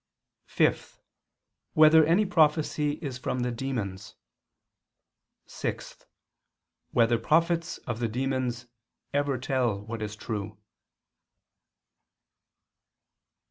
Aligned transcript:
(5) 0.47 0.99
Whether 1.73 2.03
any 2.03 2.25
prophecy 2.25 2.93
is 3.03 3.19
from 3.19 3.41
the 3.41 3.51
demons? 3.51 4.15
(6) 5.45 6.07
Whether 6.89 7.19
prophets 7.19 7.77
of 7.85 7.99
the 7.99 8.07
demons 8.09 8.65
ever 9.13 9.37
tell 9.37 9.79
what 9.79 10.01
is 10.01 10.15
true? 10.15 10.57